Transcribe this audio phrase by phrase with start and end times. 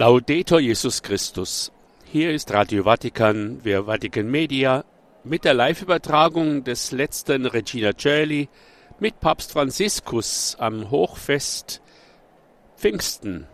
[0.00, 1.70] Laudetur Jesus Christus.
[2.10, 4.82] Hier ist Radio Vatikan, wir Vatikan Media,
[5.24, 8.48] mit der Live-Übertragung des letzten Regina Coeli
[8.98, 11.82] mit Papst Franziskus am Hochfest
[12.78, 13.46] Pfingsten.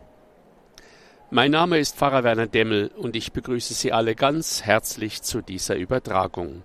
[1.33, 5.75] Mein Name ist Pfarrer Werner Demmel und ich begrüße Sie alle ganz herzlich zu dieser
[5.75, 6.63] Übertragung.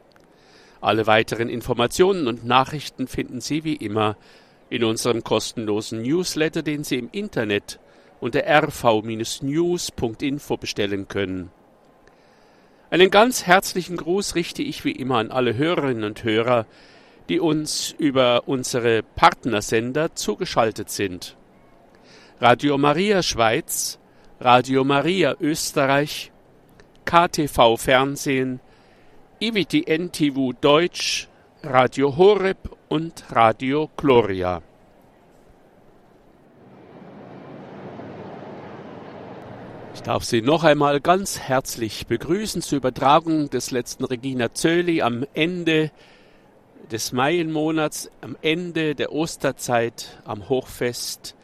[0.80, 4.16] Alle weiteren Informationen und Nachrichten finden Sie wie immer
[4.70, 7.80] in unserem kostenlosen Newsletter, den Sie im Internet
[8.22, 11.52] unter rv-news.info bestellen können.
[12.90, 16.66] Einen ganz herzlichen Gruß richte ich wie immer an alle Hörerinnen und Hörer,
[17.30, 21.38] die uns über unsere Partnersender zugeschaltet sind.
[22.40, 24.00] Radio Maria Schweiz,
[24.40, 26.32] Radio Maria Österreich,
[27.06, 28.60] KTV Fernsehen,
[29.40, 31.30] IWTN NTV Deutsch,
[31.64, 34.62] Radio Horeb und Radio Gloria.
[40.02, 45.28] Ich darf Sie noch einmal ganz herzlich begrüßen zur Übertragung des letzten Regina Zöli am
[45.36, 45.92] Ende
[46.92, 51.36] des Maienmonats, am Ende der Osterzeit, am Hochfest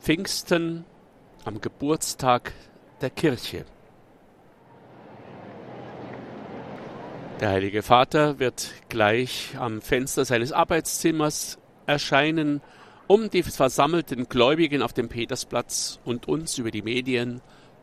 [0.00, 0.84] Pfingsten,
[1.46, 2.52] am Geburtstag
[3.00, 3.64] der Kirche.
[7.40, 12.60] Der Heilige Vater wird gleich am Fenster seines Arbeitszimmers erscheinen
[13.06, 17.40] um die versammelten Gläubigen auf dem Petersplatz und uns über die Medien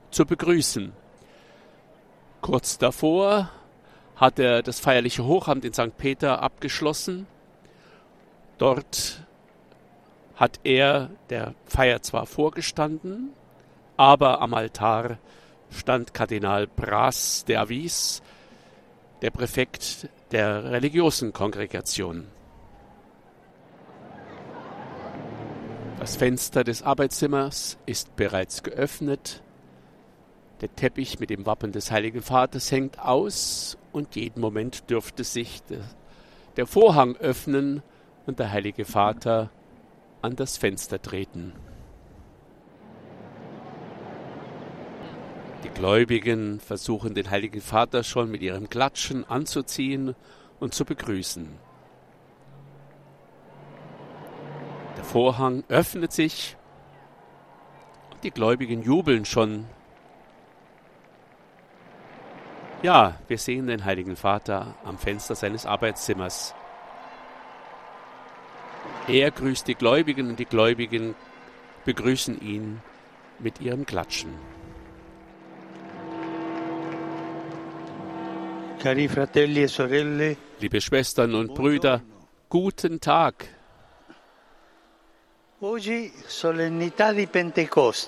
[0.09, 0.93] zu begrüßen.
[2.41, 3.51] Kurz davor
[4.15, 5.97] hat er das feierliche Hochamt in St.
[5.97, 7.27] Peter abgeschlossen.
[8.57, 9.23] Dort
[10.35, 13.29] hat er der Feier zwar vorgestanden,
[13.97, 15.17] aber am Altar
[15.69, 18.21] stand Kardinal Bras de Avis,
[19.21, 22.27] der Präfekt der religiösen Kongregation.
[26.01, 29.43] Das Fenster des Arbeitszimmers ist bereits geöffnet.
[30.61, 35.61] Der Teppich mit dem Wappen des Heiligen Vaters hängt aus und jeden Moment dürfte sich
[36.57, 37.83] der Vorhang öffnen
[38.25, 39.51] und der Heilige Vater
[40.23, 41.53] an das Fenster treten.
[45.63, 50.15] Die Gläubigen versuchen den Heiligen Vater schon mit ihrem Klatschen anzuziehen
[50.59, 51.47] und zu begrüßen.
[55.01, 56.55] Der Vorhang öffnet sich
[58.13, 59.65] und die Gläubigen jubeln schon.
[62.83, 66.53] Ja, wir sehen den Heiligen Vater am Fenster seines Arbeitszimmers.
[69.07, 71.15] Er grüßt die Gläubigen und die Gläubigen
[71.83, 72.79] begrüßen ihn
[73.39, 74.35] mit ihrem Klatschen.
[78.83, 82.03] E Liebe Schwestern und Brüder,
[82.49, 83.60] guten Tag.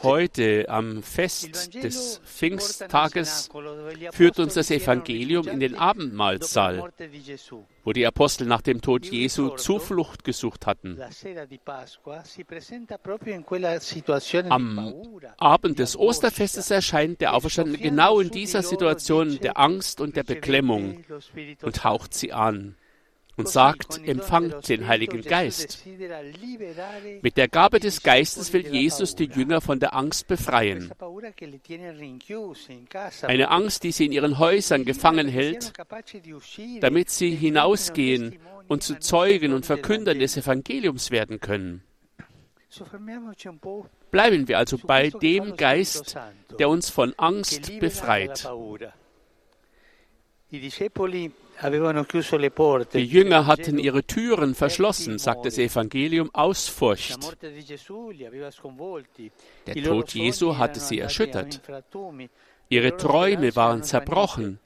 [0.01, 3.49] Heute am Fest des Pfingsttages
[4.11, 6.91] führt uns das Evangelium in den Abendmahlsaal,
[7.83, 10.99] wo die Apostel nach dem Tod Jesu Zuflucht gesucht hatten.
[14.49, 14.93] Am
[15.37, 21.03] Abend des Osterfestes erscheint der Auferstandene genau in dieser Situation der Angst und der Beklemmung
[21.61, 22.75] und haucht sie an
[23.35, 25.83] und sagt, empfangt den Heiligen Geist.
[27.21, 30.91] Mit der Gabe des Geistes will Jesus die Jünger von der Angst befreien.
[33.21, 35.73] Eine Angst, die sie in ihren Häusern gefangen hält,
[36.79, 41.83] damit sie hinausgehen und zu Zeugen und Verkündern des Evangeliums werden können.
[44.11, 46.17] Bleiben wir also bei dem Geist,
[46.59, 48.47] der uns von Angst befreit.
[51.61, 57.37] Die Jünger hatten ihre Türen verschlossen, sagt das Evangelium, aus Furcht.
[59.67, 61.61] Der Tod Jesu hatte sie erschüttert.
[62.69, 64.59] Ihre Träume waren zerbrochen.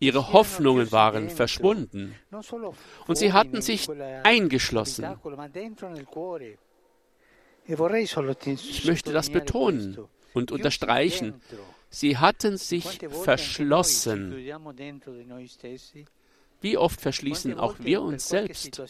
[0.00, 2.14] Ihre Hoffnungen waren verschwunden.
[3.06, 3.88] Und sie hatten sich
[4.22, 5.06] eingeschlossen.
[7.66, 9.98] Ich möchte das betonen
[10.34, 11.40] und unterstreichen.
[11.90, 14.34] Sie hatten sich verschlossen.
[16.60, 18.82] Wie oft verschließen auch wir uns selbst?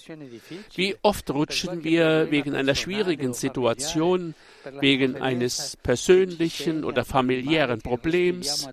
[0.74, 4.34] Wie oft rutschen wir wegen einer schwierigen Situation,
[4.80, 8.68] wegen eines persönlichen oder familiären Problems,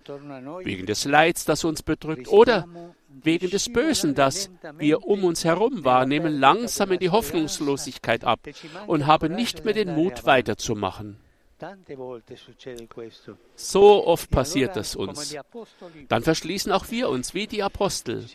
[0.64, 2.68] wegen des Leids, das uns bedrückt oder
[3.22, 8.40] wegen des Bösen, das wir um uns herum wahrnehmen, langsam in die Hoffnungslosigkeit ab
[8.88, 11.18] und haben nicht mehr den Mut weiterzumachen.
[13.56, 15.36] So oft passiert es uns.
[16.10, 18.26] Dann verschließen auch wir uns wie die Apostel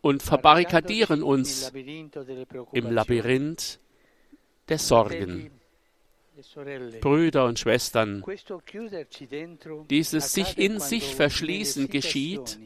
[0.00, 1.70] und verbarrikadieren uns
[2.72, 3.78] im Labyrinth
[4.68, 5.50] der Sorgen.
[7.00, 8.24] Brüder und Schwestern,
[9.90, 12.58] dieses sich in sich verschließen geschieht,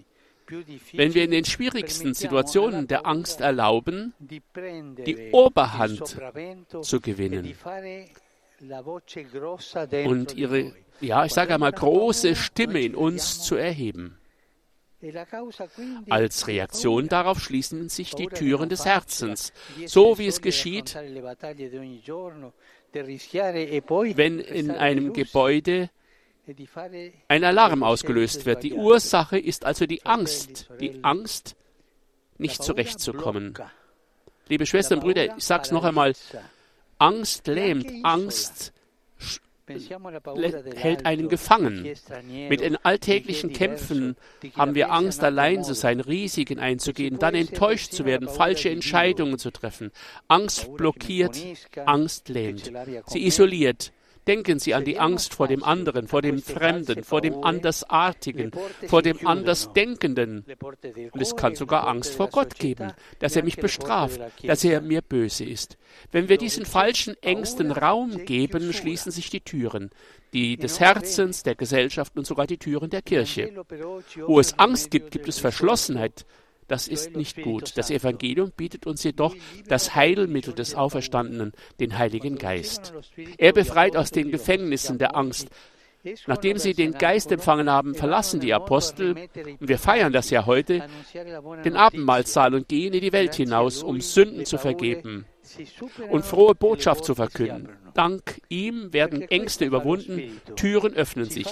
[0.92, 6.16] wenn wir in den schwierigsten Situationen der Angst erlauben, die Oberhand
[6.80, 7.54] zu e gewinnen
[10.06, 14.18] und ihre, ja, ich sage einmal, große Stimme in uns zu erheben.
[15.02, 15.12] E
[16.08, 19.52] Als Reaktion darauf schließen sich die Türen des Herzens,
[19.84, 21.22] so wie es geschieht, e
[24.16, 25.90] wenn in einem Gebäude
[26.46, 28.62] e ein Alarm ausgelöst wird.
[28.62, 28.72] Die.
[28.72, 31.56] Ursache ist also die Angst, die Angst,
[32.38, 33.54] nicht zurechtzukommen.
[34.48, 36.14] Liebe Schwestern und Brüder, ich sag's noch einmal.
[36.98, 37.92] Angst lähmt.
[38.02, 38.72] Angst
[40.76, 41.94] hält einen gefangen.
[42.48, 44.16] Mit den alltäglichen Kämpfen
[44.54, 49.50] haben wir Angst, allein zu sein, Risiken einzugehen, dann enttäuscht zu werden, falsche Entscheidungen zu
[49.50, 49.90] treffen.
[50.28, 51.36] Angst blockiert,
[51.84, 52.70] Angst lähmt.
[53.06, 53.92] Sie isoliert.
[54.26, 57.44] Denken Sie an die Angst vor dem anderen, vor dem Fremden, vor dem.
[57.44, 58.50] Andersartigen,
[58.88, 59.24] vor dem.
[59.24, 60.44] Andersdenkenden.
[61.12, 65.00] Und es kann sogar Angst vor Gott geben, dass er mich bestraft, dass er mir
[65.00, 65.78] böse ist.
[66.10, 69.90] Wenn wir diesen falschen Ängsten Raum geben, schließen sich die Türen,
[70.32, 73.52] die des Herzens, der Gesellschaft und sogar die Türen der Kirche.
[74.26, 76.26] Wo es Angst gibt, gibt es Verschlossenheit.
[76.68, 77.76] Das ist nicht gut.
[77.76, 79.34] Das Evangelium bietet uns jedoch
[79.68, 82.92] das Heilmittel des Auferstandenen, den Heiligen Geist.
[83.38, 85.48] Er befreit aus den Gefängnissen der Angst.
[86.26, 89.16] Nachdem sie den Geist empfangen haben, verlassen die Apostel,
[89.58, 90.86] und wir feiern das ja heute,
[91.64, 95.26] den Abendmahlsaal und gehen in die Welt hinaus, um Sünden zu vergeben
[96.10, 97.68] und frohe Botschaft zu verkünden.
[97.94, 101.46] Dank ihm werden Ängste überwunden, Türen öffnen sich.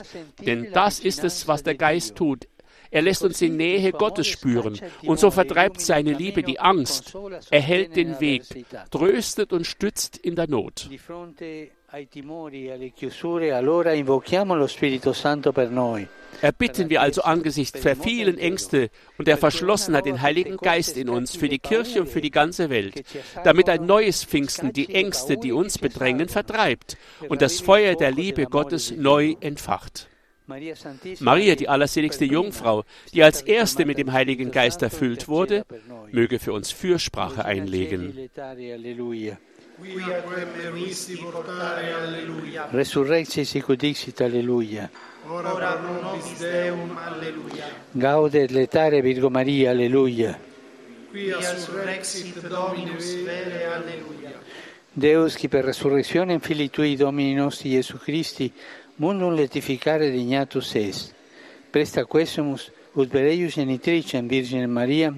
[0.44, 2.46] Denn das ist es, was der Geist tut.
[2.94, 7.12] Er lässt uns die Nähe Gottes spüren und so vertreibt seine Liebe die Angst.
[7.50, 8.44] Er hält den Weg,
[8.92, 10.88] tröstet und stützt in der Not.
[10.88, 11.66] E.
[16.40, 21.34] Erbitten wir also angesichts der vielen Ängste und der Verschlossenheit den Heiligen Geist in uns
[21.34, 23.04] für die Kirche und für die ganze Welt,
[23.42, 26.96] damit ein neues Pfingsten die Ängste, die uns bedrängen, vertreibt
[27.28, 30.08] und das Feuer der Liebe Gottes neu entfacht.
[30.46, 35.64] Maria, die allerseligste Jungfrau, die als erste mit dem Heiligen Geist erfüllt wurde,
[36.12, 38.28] möge für uns Fürsprache einlegen.
[42.72, 44.88] Resurrexit sicut dixit, alleluia.
[45.28, 47.64] Ora pro nobis Deum, alleluia.
[47.94, 50.38] Gaudet letare Virgo Maria, alleluia.
[51.10, 54.32] Qui surrexit Dominus vere, alleluia.
[54.92, 58.52] Deus, qui per resurrezione in fili tui Domini nostri Gesù Christi,
[58.96, 61.14] mundum letificare dignatus est.
[61.70, 65.12] Presta quesumus, ut per eius genitricem Virgine Maria,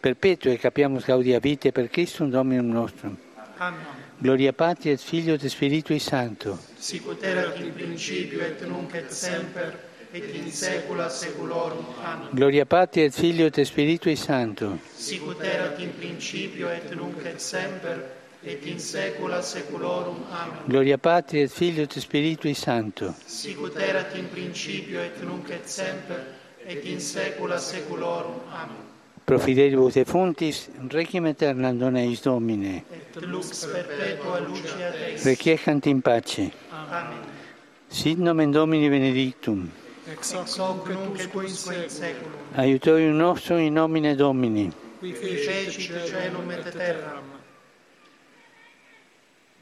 [0.00, 3.16] perpetue capiamus gaudia vitae per Christum Dominum nostrum.
[3.58, 4.02] Amen.
[4.18, 6.58] Gloria Patri et Filio et Spiritui Sancto.
[6.78, 9.74] Sicut erat in principio et nunc et semper
[10.12, 11.84] et in saecula saeculorum.
[12.02, 12.28] Amen.
[12.32, 14.78] Gloria Patri et Filio et Spiritui Sancto.
[14.94, 20.16] Sicut erat in principio et nunc et semper et in saecula saeculorum.
[20.30, 20.58] Amen.
[20.66, 23.14] Gloria Patri et Filio et Spiritui Sancto.
[23.26, 26.20] Sicut erat in principio et nunc et semper
[26.66, 28.40] et in saecula saeculorum.
[28.52, 28.92] Amen.
[29.24, 32.84] Profideribus defuntis, requiem aeternam dona eis Domine.
[32.92, 35.24] Et lux perpetua lucia Deis.
[35.24, 36.50] Requiescant in pace.
[36.70, 37.24] Amen.
[37.88, 39.70] Sit nomen Domini benedictum.
[40.12, 42.42] Ex hoc nunc et in saeculum.
[42.54, 44.70] Aiutorium nostrum in nomine Domini.
[45.00, 47.33] Qui fecit caelum et terram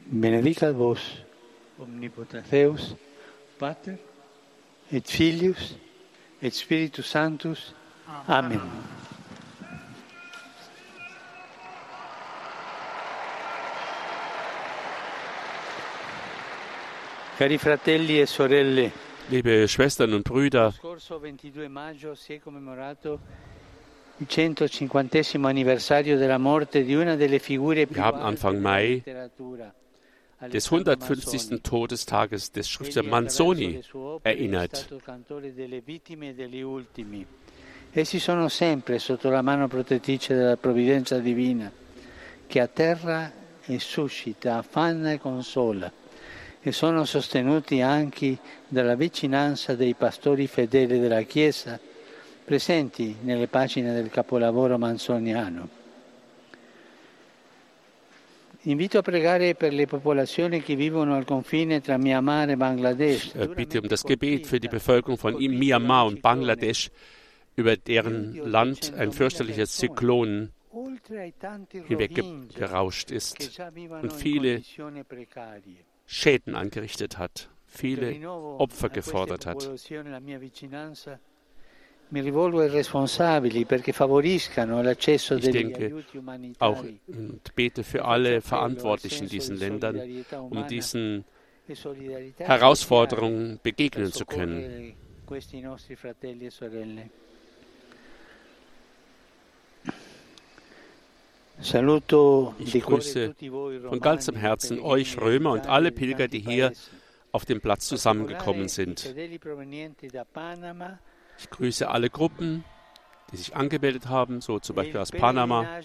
[0.06, 1.00] benedica vos,
[1.78, 2.94] omnipotens Deus,
[3.58, 3.98] Pater,
[4.90, 5.76] et Filius,
[6.40, 7.74] et Spiritus Sanctus.
[8.26, 8.60] Amen.
[8.60, 8.60] Amen.
[19.30, 20.72] Liebe Schwestern und Brüder,
[27.90, 29.02] wir haben Anfang Mai
[30.48, 31.50] des Alessandro 150.
[31.50, 31.60] Manzoni.
[31.60, 33.82] Todestages des Schriftstellers Manzoni
[34.22, 34.88] erinnert.
[37.94, 41.70] Essi sono sempre sotto la mano protettrice della provvidenza divina,
[42.46, 43.30] che atterra
[43.64, 45.92] e suscita, affanna e consola,
[46.60, 51.78] e sono sostenuti anche dalla vicinanza dei pastori fedeli della Chiesa,
[52.44, 55.80] presenti nelle pagine del capolavoro manzoniano.
[63.56, 66.90] Bitte um das Gebet für die Bevölkerung von Myanmar und Bangladesch,
[67.56, 70.50] über deren Land ein fürchterlicher Zyklon
[71.88, 73.60] hinweggerauscht ist.
[74.00, 74.62] Und viele.
[76.06, 79.70] Schäden angerichtet hat, viele Opfer gefordert hat.
[82.14, 82.24] Ich
[85.50, 86.04] denke
[86.58, 91.24] auch und bete für alle Verantwortlichen in diesen Ländern, um diesen
[92.36, 94.94] Herausforderungen begegnen zu können.
[102.58, 103.34] Ich grüße
[103.88, 106.72] von ganzem Herzen euch Römer und alle Pilger, die hier
[107.30, 109.14] auf dem Platz zusammengekommen sind.
[111.38, 112.64] Ich grüße alle Gruppen,
[113.30, 115.78] die sich angemeldet haben, so zum Beispiel aus Panama.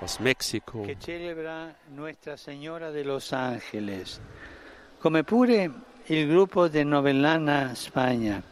[0.00, 0.86] Aus Mexiko.
[4.98, 5.70] Come pure
[6.06, 8.42] il gruppo del Novellana Spagna.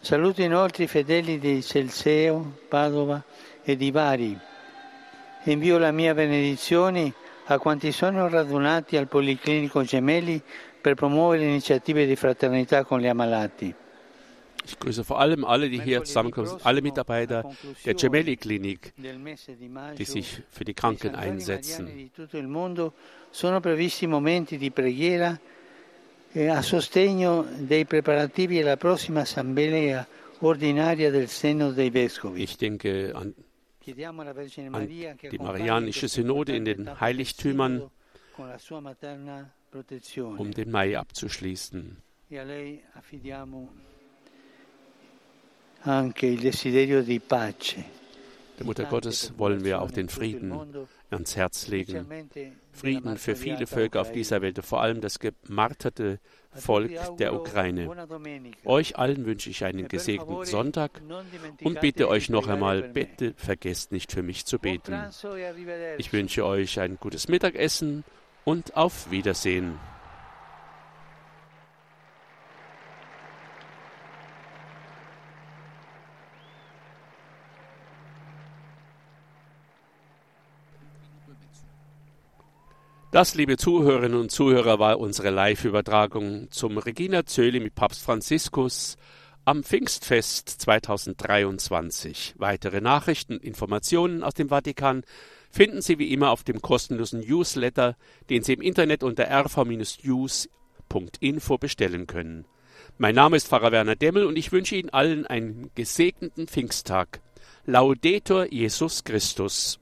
[0.00, 3.22] Saluto inoltre i fedeli di Celseo, Padova
[3.62, 4.38] e di Bari.
[5.44, 7.12] Invio la mia benedizione
[7.46, 10.42] a quanti sono radunati al Policlinico Gemelli
[10.82, 13.74] per promuovere iniziative di fraternità con gli ammalati.
[14.64, 17.50] Ich grüße vor allem alle, die hier zusammenkommen, alle Mitarbeiter
[17.84, 18.92] der Gemelli-Klinik,
[19.98, 22.10] die sich für die Kranken einsetzen.
[23.30, 25.38] Sono previsti momenti di preghiera
[26.34, 30.06] a sostegno dei preparativi alla prossima assemblea
[30.40, 32.42] ordinaria del Seno dei Vescovi.
[32.42, 33.34] Ich denke an,
[34.72, 37.90] an die Marianische Synode in den Heiligtümern,
[40.38, 41.96] um den Mai abzuschließen.
[48.58, 50.52] Der Mutter Gottes wollen wir auch den Frieden
[51.10, 52.06] ans Herz legen.
[52.72, 56.20] Frieden für viele Völker auf dieser Welt, vor allem das gemarterte
[56.52, 57.90] Volk der Ukraine.
[58.64, 61.02] Euch allen wünsche ich einen gesegneten Sonntag
[61.62, 64.94] und bitte euch noch einmal, bitte vergesst nicht für mich zu beten.
[65.98, 68.04] Ich wünsche euch ein gutes Mittagessen
[68.44, 69.78] und auf Wiedersehen.
[83.12, 88.96] Das, liebe Zuhörerinnen und Zuhörer, war unsere Live-Übertragung zum Regina Zöli mit Papst Franziskus
[89.44, 92.36] am Pfingstfest 2023.
[92.38, 95.02] Weitere Nachrichten und Informationen aus dem Vatikan
[95.52, 97.96] finden Sie wie immer auf dem kostenlosen Newsletter,
[98.30, 100.48] den Sie im Internet unter rv-news.info
[101.58, 102.46] bestellen können.
[102.98, 107.20] Mein Name ist Pfarrer Werner Demmel und ich wünsche Ihnen allen einen gesegneten Pfingsttag.
[107.64, 109.81] Laudetur Jesus Christus.